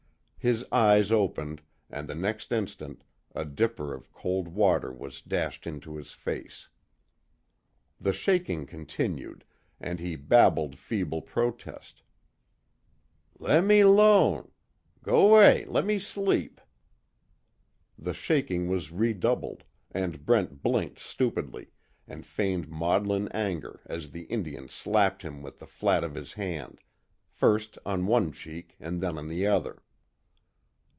His 0.43 0.65
eyes 0.71 1.11
opened, 1.11 1.61
and 1.87 2.07
the 2.07 2.15
next 2.15 2.51
instant 2.51 3.03
a 3.35 3.45
dipper 3.45 3.93
of 3.93 4.11
cold 4.11 4.47
water 4.47 4.91
was 4.91 5.21
dashed 5.21 5.67
into 5.67 5.97
his 5.97 6.13
face. 6.13 6.67
The 7.99 8.11
shaking 8.11 8.65
continued, 8.65 9.45
and 9.79 9.99
he 9.99 10.15
babbled 10.15 10.79
feeble 10.79 11.21
protest: 11.21 12.01
"Lemme 13.37 13.83
'lone. 13.83 14.49
G'way 15.05 15.67
le'me 15.67 15.99
sleep!" 15.99 16.59
The 17.99 18.15
shaking 18.15 18.67
was 18.67 18.91
redoubled, 18.91 19.63
and 19.91 20.25
Brent 20.25 20.63
blinked 20.63 20.97
stupidly, 20.97 21.67
and 22.07 22.25
feigned 22.25 22.67
maudlin 22.67 23.27
anger 23.27 23.79
as 23.85 24.09
the 24.09 24.23
Indian 24.23 24.69
slapped 24.69 25.21
him 25.21 25.43
with 25.43 25.59
the 25.59 25.67
flat 25.67 26.03
of 26.03 26.15
his 26.15 26.33
hand, 26.33 26.81
first 27.27 27.77
on 27.85 28.07
one 28.07 28.31
cheek 28.31 28.75
and 28.79 29.01
then 29.01 29.19
on 29.19 29.27
the 29.27 29.45
other. 29.45 29.83